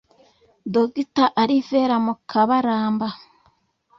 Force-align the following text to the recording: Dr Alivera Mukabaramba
Dr 0.73 1.27
Alivera 1.41 1.97
Mukabaramba 2.05 3.07